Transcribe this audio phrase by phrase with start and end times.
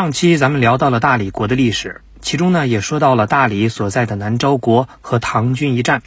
[0.00, 6.00] 上期咱们聊到了大理国的历史，其中呢也说到了大理所在的南诏国和唐军一战，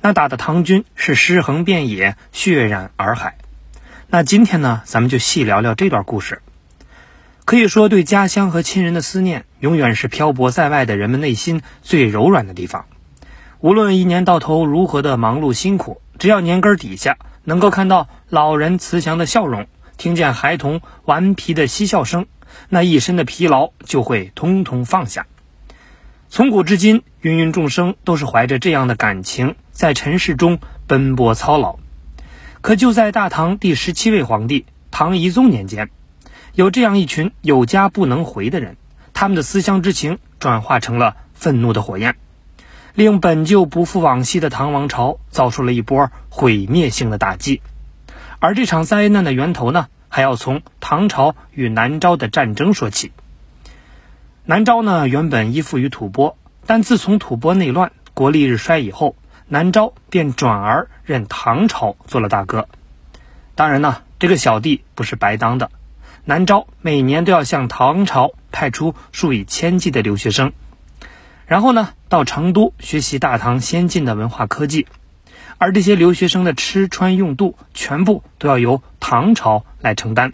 [0.00, 3.38] 那打的唐军是尸横遍野，血染洱海。
[4.08, 6.42] 那今天呢，咱们就细聊聊这段故事。
[7.44, 12.86] 可以说，对家乡和亲人的思念，永远是漂泊在外的人们内心最柔软的地方。
[13.60, 22.26] 无论一年到头如何的忙碌辛苦，只要年根底下能够看到老人慈祥的笑容，听见孩童顽皮的嬉笑声。
[22.68, 25.26] 那一身的疲劳就会通通放下。
[26.28, 31.78] 从古至今，芸芸众生都是怀着这样的感情，在尘世中奔波操劳。
[32.60, 35.90] 可就在大唐第十七位皇帝唐懿宗年间，
[36.54, 38.76] 有这样一群有家不能回的人，
[39.14, 42.16] 他们的思乡之情转化成了愤怒的火焰，
[42.94, 47.62] 令本就不复往昔的唐王朝遭受了一波毁灭性的打击。
[48.40, 49.88] 而这场灾难的源头呢？
[50.18, 53.12] 还要从唐朝与南诏的战争说起。
[54.46, 56.34] 南诏呢，原本依附于吐蕃，
[56.66, 59.14] 但自从吐蕃内乱、国力日衰以后，
[59.46, 62.66] 南诏便转而认唐朝做了大哥。
[63.54, 65.70] 当然呢，这个小弟不是白当的。
[66.24, 70.52] 南诏每年都要向唐朝派出数以千计的留学生，
[71.46, 74.88] 然后呢，到成都学习大唐先进的文化科技。
[75.58, 80.32] 而这些留学生的吃穿用度全部都要由唐朝来承担。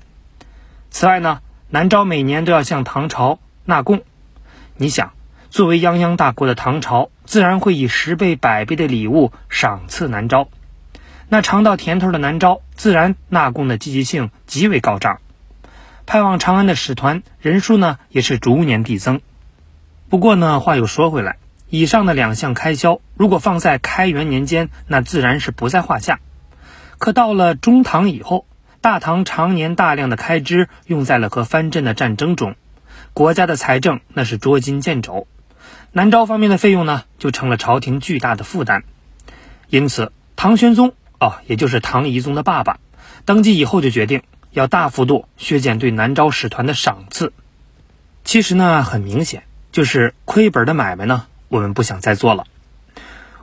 [0.90, 4.02] 此外呢，南诏每年都要向唐朝纳贡。
[4.76, 5.12] 你想，
[5.50, 10.48] 作为泱泱大国的唐朝，自然会以十倍、百倍的礼物赏赐南诏。
[11.28, 15.20] 那尝到甜头的南诏，自然纳贡的积极性极为高涨，
[16.06, 19.20] 派往长安的使团人数呢，也是逐年递增。
[20.10, 21.38] 不过呢，话又说回来。
[21.74, 26.20] 以上的两项开销，如果放在开元年间，那自然是不在话下。
[26.98, 28.46] 可到了中唐以后，
[28.80, 32.54] 大唐常年大量的开支用在了和藩镇的战争中，
[33.12, 35.26] 国家的财政那是捉襟见肘。
[35.90, 38.84] 南诏方面的费用呢，就成了朝廷巨大的负担。
[39.68, 42.78] 因此，唐玄宗哦，也就是唐懿宗的爸爸，
[43.24, 44.22] 登基以后就决定
[44.52, 47.32] 要大幅度削减对南诏使团的赏赐。
[48.22, 51.26] 其实呢，很明显就是亏本的买卖呢。
[51.54, 52.46] 我们不想再做了。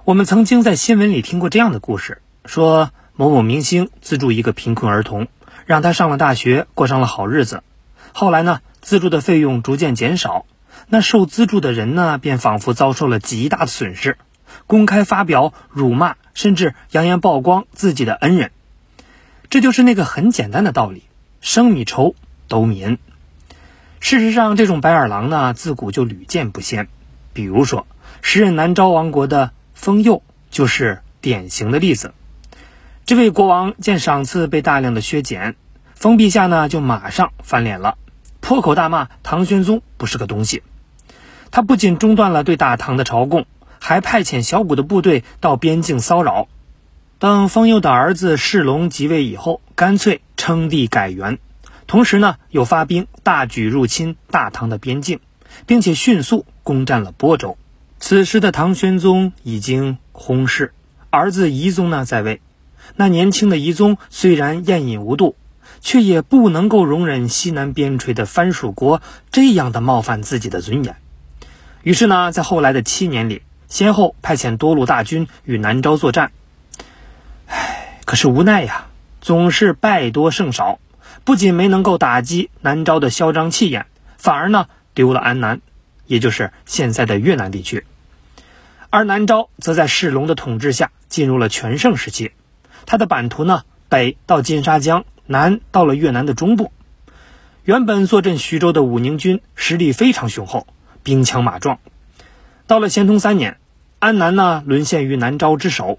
[0.03, 5.29] 我们曾经在新闻里听过这样的故事：说某某明星资助一个贫困儿童，
[5.65, 7.63] 让他上了大学，过上了好日子。
[8.11, 10.45] 后来呢，资助的费用逐渐减少，
[10.89, 14.17] 那受资助的人呢，便仿佛遭受了极大的损失，
[14.67, 18.51] 公开发表辱骂，甚至扬言曝光自己的恩人。
[19.49, 21.03] 这就是那个很简单的道理：
[21.39, 22.13] 生米愁，
[22.49, 22.97] 斗米恩。
[24.01, 26.89] 事实上，这种白眼狼呢，自古就屡见不鲜。
[27.31, 27.87] 比如说。
[28.21, 32.13] 时任南诏王国的封佑就是典型的例子。
[33.05, 35.55] 这位国王见赏赐被大量的削减，
[35.95, 37.97] 封陛下呢就马上翻脸了，
[38.39, 40.63] 破口大骂唐玄宗不是个东西。
[41.49, 43.45] 他不仅中断了对大唐的朝贡，
[43.79, 46.47] 还派遣小股的部队到边境骚扰。
[47.19, 51.39] 当封佑的儿子世龙即位以后，干脆称帝改元，
[51.87, 55.19] 同时呢又发兵大举入侵大唐的边境，
[55.65, 57.57] 并且迅速攻占了播州。
[58.01, 60.73] 此时的唐玄宗已经薨逝，
[61.11, 62.41] 儿子懿宗呢在位。
[62.95, 65.35] 那年轻的懿宗虽然宴饮无度，
[65.81, 70.95] 却也不能够容忍西南边陲的藩属国这样的冒犯自己的尊严。
[71.83, 76.31] 于是呢，在后来的七年里，先后派遣多路大军与南诏作战。
[77.45, 78.87] 唉，可是无奈呀，
[79.21, 80.79] 总是败多胜少，
[81.23, 83.85] 不仅没能够打击南诏的嚣张气焰，
[84.17, 85.61] 反而呢丢了安南，
[86.07, 87.85] 也就是现在的越南地区。
[88.91, 92.33] 而南诏则在世龙的统治下进入了全盛时期，
[92.85, 96.73] 他的版图呢，北到金沙江，南到了越南的中部。
[97.63, 100.67] 原本坐镇徐州的武宁军实力非常雄厚，
[101.03, 101.79] 兵强马壮。
[102.67, 103.59] 到了咸通三年，
[103.99, 105.97] 安南呢沦陷于南诏之手，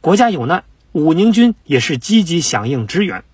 [0.00, 0.62] 国家有难，
[0.92, 3.24] 武宁军也是积极响应支援，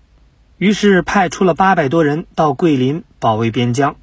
[0.57, 3.95] 于是派出了八百多人到桂林保卫边疆。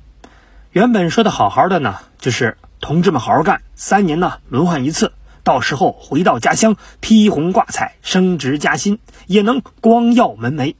[0.70, 2.56] 原本说的好好的呢，就是。
[2.80, 10.74] 同志们，好好干，三年呢轮换一次，到时候回到家乡披红挂彩，升职加薪，也能光耀门楣。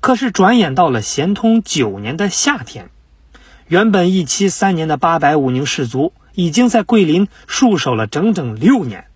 [0.00, 2.88] 可是转眼到了咸通九年的夏天，
[3.66, 9.06] 原本一期三年的八百武宁士卒，已经在桂林戍守了整整六年，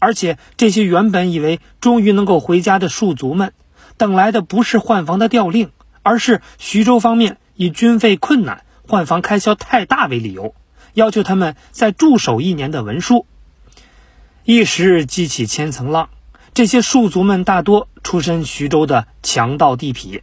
[0.00, 3.52] 而且这些原本以为终于能够回家的戍卒们，
[3.96, 5.70] 等来的不是换房的调令，
[6.02, 10.54] 而是徐州方面以军费困难、换房开销太大为理由。
[10.94, 13.26] 要求他们再驻守一年的文书，
[14.44, 16.08] 一时激起千层浪。
[16.54, 20.22] 这些戍卒们大多出身徐州的强盗地痞，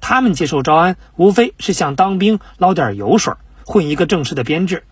[0.00, 3.34] 他们接受招安，无非是想当兵捞点油水，
[3.64, 4.84] 混一个正式的编制。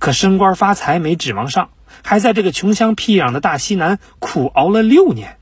[0.00, 1.70] 可升官发财没指望上，
[2.02, 5.38] 还在这个穷乡僻壤的大西南苦熬了六年，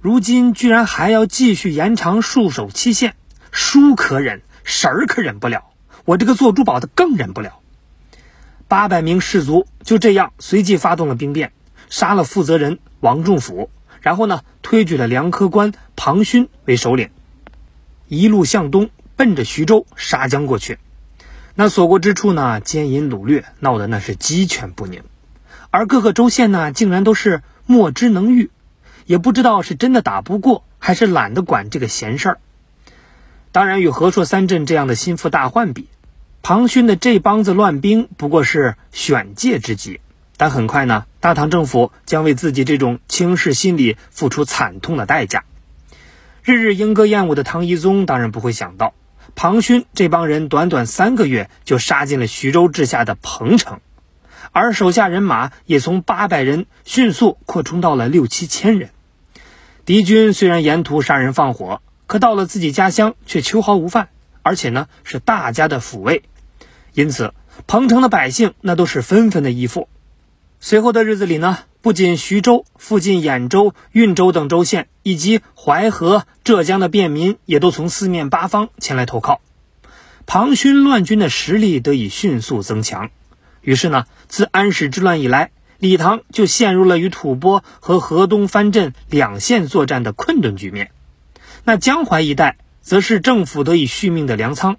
[0.00, 3.14] 如今居然还要继续延长戍守期限，
[3.52, 5.70] 叔可忍，婶儿可忍不了，
[6.04, 7.60] 我这个做珠宝的更忍不了。
[8.68, 11.52] 八百名士卒就这样随即发动了兵变，
[11.88, 13.70] 杀了负责人王仲甫，
[14.02, 17.08] 然后呢推举了梁科官庞勋为首领，
[18.08, 20.78] 一路向东奔着徐州杀将过去。
[21.54, 25.02] 那所过之处呢，奸淫掳掠，闹得那是鸡犬不宁，
[25.70, 28.50] 而各个州县呢，竟然都是莫之能御，
[29.06, 32.38] 也不知道是真的打不过，还是懒得管这个闲事儿。
[33.50, 35.88] 当然，与和硕三镇这样的心腹大患比，
[36.48, 40.00] 庞勋的这帮子乱兵不过是选界之极。
[40.38, 45.44] 但很快呢，大唐政府将为自己这种轻视心理付出惨痛的代价。
[46.42, 48.94] 日日莺歌燕舞的唐懿宗当然不会想到。
[49.34, 53.80] 庞勋这帮人短短三个月就杀进了徐州治下的彭城，
[54.52, 58.88] 而手下人马也从八百人迅速扩充到了六七千人。
[59.84, 64.08] 敌军虽然沿途杀人放火，可到了自己家乡却秋毫无犯，
[64.42, 66.22] 而且呢是大家的抚慰，
[66.98, 67.32] 因此
[67.68, 69.88] 彭城的百姓那都是纷纷的依附。
[70.58, 71.58] 随后的日子里呢。
[71.80, 79.40] 不仅徐州附近兖州、运州等州县，以及淮河、浙江的便民，也都从四面八方前来投靠，
[80.26, 83.10] 庞勋乱军的实力得以迅速增强。
[83.60, 90.90] 于是呢，自安史之乱以来，李唐就陷入了与吐蕃和河东藩镇两线作战的困顿局面。
[91.62, 94.78] 那江淮一带，则是政府得以续命的粮仓。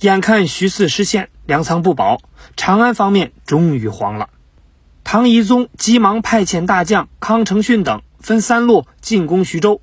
[0.00, 2.20] 眼看徐四失陷，粮仓不保，
[2.56, 4.28] 长安方面终于慌了。
[5.04, 9.80] 唐懿宗急忙派遣大将康承训等分三路进攻徐州。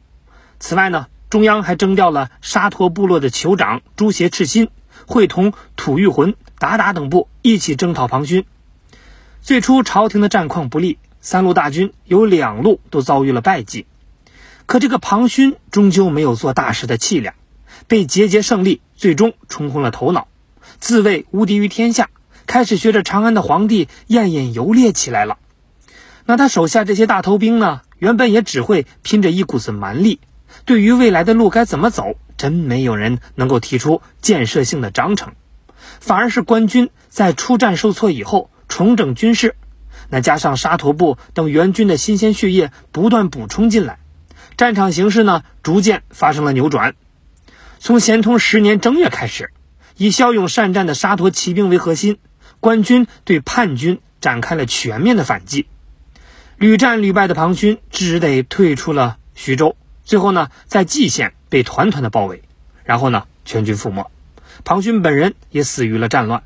[0.59, 4.69] 此外呢，中央还征调了沙陀部落的酋长朱邪赤心，
[5.05, 8.45] 会同吐谷浑、鞑靼等部一起征讨庞勋。
[9.41, 13.85] 最初朝廷的战况不利，三路大军有两路都遭遇了败绩。
[14.65, 17.35] 可这个庞勋终究没有做大事的气量，
[17.87, 20.28] 被节节胜利最终冲昏了头脑，
[20.79, 22.09] 自谓无敌于天下。
[22.45, 25.37] 开始学着长安的皇帝艳艳游猎起来了。
[26.25, 27.81] 那他手下这些大头兵呢？
[27.99, 30.19] 原本也只会拼着一股子蛮力，
[30.65, 35.33] 对于未来的路该怎么走，真没有人能够提出建设性的章程。
[35.99, 39.55] 反而是官军在出战受挫以后重整军事，
[40.09, 43.99] 那加上沙陀部等援军的新鲜血液不断补充进来，
[44.57, 46.95] 战场形势呢逐渐发生了扭转。
[47.79, 49.51] 从咸通十年正月开始，
[49.99, 52.17] 以骁勇善战的沙陀骑兵为核心。
[52.61, 55.67] 官军对叛军展开了全面的反击，
[56.57, 59.77] 屡战屡败的庞勋只得退出了徐州。
[60.03, 62.41] 最后呢，在蓟县被团团的包围，
[62.83, 64.11] 然后呢，全军覆没，
[64.65, 66.43] 庞勋本人也死于了战乱。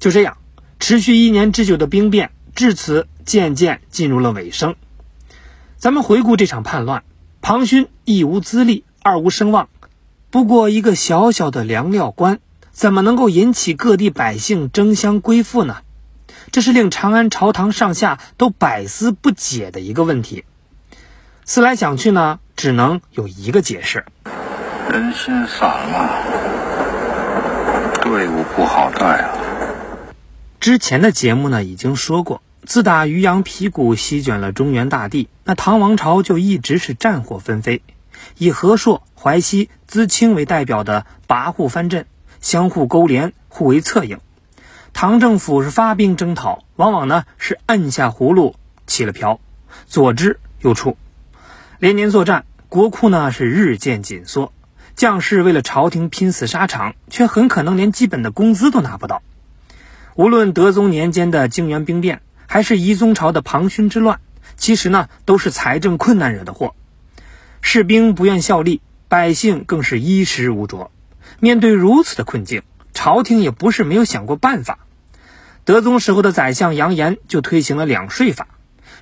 [0.00, 0.38] 就这样，
[0.80, 4.74] 持续一年之久的兵变至此渐渐进入了尾声。
[5.76, 7.04] 咱们回顾这场叛乱，
[7.40, 9.68] 庞勋一无资历，二无声望，
[10.30, 12.40] 不过一个小小的粮料官。
[12.72, 15.76] 怎么能够引起各地百姓争相归附呢？
[16.50, 20.44] 这是令长安朝堂上下都百思不解的一个问题。
[21.44, 24.04] 思来想去呢，只能有一个解释：
[24.90, 26.24] 人心散了，
[28.02, 29.38] 队伍不好带啊。
[30.58, 37.82] 之前的节目呢已经说过，自打渔阳鼙鼓席卷了中原大地，那唐王朝就一直是战火纷飞，
[38.38, 42.06] 以和硕、淮西、淄青为代表的跋扈藩镇。
[42.42, 44.18] 相互勾连，互为策应。
[44.92, 48.56] 唐政府是发兵征讨，往往呢是按下葫芦
[48.86, 49.40] 起了瓢，
[49.86, 50.96] 左支右绌，
[51.78, 54.52] 连年作战，国库呢是日渐紧缩，
[54.94, 59.22] 将士为了朝廷拼死沙场，却很可能连基本的工资都拿不到。
[60.14, 64.20] 无论德宗年间的泾原兵变，还是懿宗朝的庞勋之乱，
[64.58, 66.74] 其实呢都是财政困难惹的祸，
[67.62, 70.90] 士兵不愿效力，百姓更是衣食无着。
[71.44, 72.62] 面对如此的困境，
[72.94, 74.78] 朝廷也不是没有想过办法。
[75.64, 78.46] 德宗时候的宰相杨炎就推行了两税法，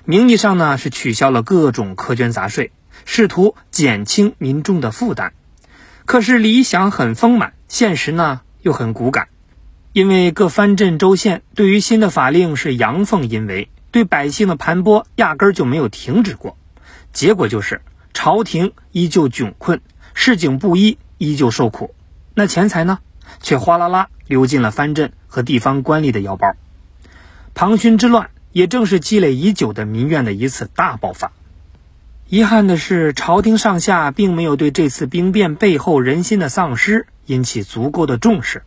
[0.05, 2.71] 名义上呢是取消了各种苛捐杂税，
[3.05, 5.33] 试图减轻民众的负担。
[6.05, 9.27] 可是理想很丰满，现实呢又很骨感。
[9.93, 16.57] 因为各藩镇州县对于新的法令是阳奉阴违，对百姓的盘剥压根儿就没有停止过。
[17.13, 17.83] 结果就是
[18.15, 19.79] 朝廷依旧窘困，
[20.15, 21.93] 市井布衣依旧受苦。
[22.41, 22.97] 那钱财呢，
[23.43, 26.55] 却哗啦啦流进了藩镇和地方官吏的腰包。
[27.53, 31.31] 庞勋之乱也正是积累已久的民怨的一次大爆发。
[32.29, 38.63] 遗憾的是，朝廷上下并没有对这次兵变背后人心的丧失引起足够的重视。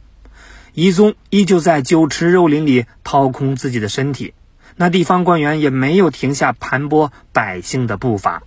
[0.72, 4.34] 懿宗依旧在酒池肉林里掏空自己的身体，
[4.76, 8.44] 那地方官员也没有停下盘剥百姓的步伐。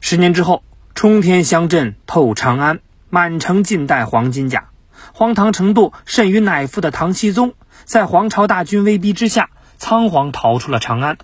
[0.00, 0.64] 十年之后，
[0.96, 2.80] 冲天香阵透长安，
[3.14, 4.70] 满城尽带黄金甲，
[5.12, 7.52] 荒唐程度甚于乃父的唐僖宗，
[7.84, 11.18] 在皇朝大军威逼之下，仓皇逃出了长安。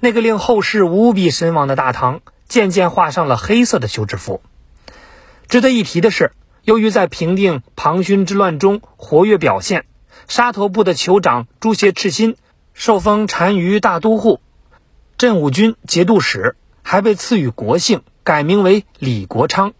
[0.00, 2.22] 那个令后世无比神往的大唐。
[2.48, 4.42] 渐渐画上了黑色的休止符。
[5.48, 6.32] 值得一提的是，
[6.64, 9.86] 由于在平定庞勋之乱中活跃表现，
[10.28, 12.36] 沙陀部的酋长朱邪赤心
[12.74, 14.40] 受封单于大都护、
[15.16, 19.72] 镇武军节度使，还被赐予国姓，改名为李国昌。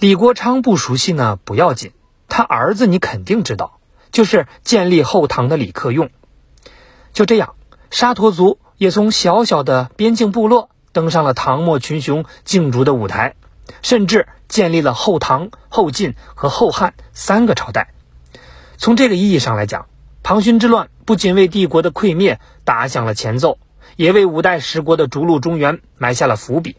[0.00, 1.90] 李国昌不熟悉呢不要紧，
[2.28, 3.80] 他儿子你肯定知道，
[4.12, 6.08] 就是建立后唐的李克用。
[7.12, 7.56] 就这样，
[7.90, 10.70] 沙陀族也从小小的边境部落。
[10.92, 13.34] 登上了唐末群雄竞逐的舞台，
[13.82, 17.92] 甚至建立了后唐、后晋和后汉三个朝代。
[18.76, 19.86] 从这个意义上来讲，
[20.22, 23.58] 庞勋之乱不仅为帝国的溃灭打响了前奏，
[23.96, 26.76] 也为五代十国的逐鹿中原埋下了伏笔。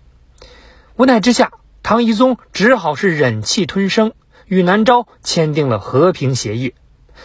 [0.96, 1.52] 无奈之下，
[1.90, 4.12] 唐懿宗只好是忍气吞声，
[4.46, 6.76] 与南诏签订了和平协议。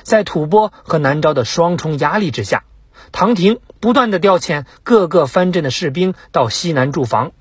[0.04, 2.64] 在吐蕃和南诏的双重压力之下，
[3.12, 3.58] 唐廷。
[3.78, 7.32] 不断的调遣各个藩镇的士兵到西南驻防。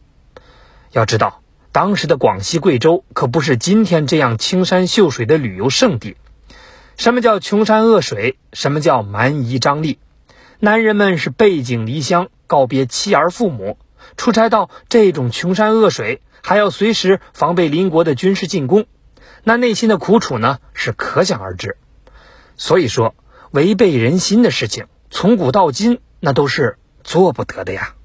[0.91, 6.17] 要知道，当时的广西、贵州可不是今天这样青山秀水的旅游胜地。
[6.97, 8.37] 什么叫穷山恶水？
[8.51, 9.97] 什么叫蛮夷张力？
[10.59, 13.77] 男人们是背井离乡，告别妻儿父母，
[14.17, 18.85] 出差到这种穷山恶水，还要随时防备邻国的军事进攻，
[19.43, 21.77] 那内心的苦楚呢，是可想而知。
[22.57, 23.15] 所以说，
[23.49, 25.99] 违背人心的事情，从古到今。
[26.25, 27.95] 那都是做不得的呀。